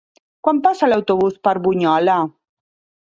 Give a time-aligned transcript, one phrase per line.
[0.47, 2.17] Quan passa l'autobús per Bunyola?